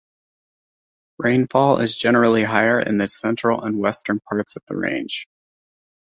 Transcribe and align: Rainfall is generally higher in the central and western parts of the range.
Rainfall 1.19 1.79
is 1.79 1.95
generally 1.95 2.43
higher 2.43 2.79
in 2.79 2.97
the 2.97 3.07
central 3.07 3.63
and 3.63 3.77
western 3.77 4.19
parts 4.19 4.55
of 4.55 4.63
the 4.65 4.75
range. 4.75 5.27